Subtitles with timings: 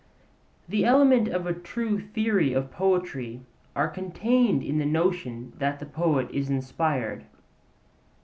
[0.67, 3.41] The elements of a true theory of poetry
[3.75, 7.25] are contained in the notion that the poet is inspired.